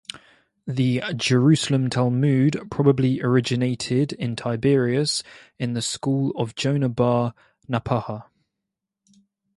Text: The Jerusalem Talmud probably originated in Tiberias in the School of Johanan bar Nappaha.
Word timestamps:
The 0.65 1.03
Jerusalem 1.15 1.87
Talmud 1.91 2.59
probably 2.71 3.21
originated 3.21 4.13
in 4.13 4.35
Tiberias 4.35 5.21
in 5.59 5.73
the 5.73 5.81
School 5.83 6.31
of 6.35 6.55
Johanan 6.55 6.93
bar 6.93 7.35
Nappaha. 7.69 8.23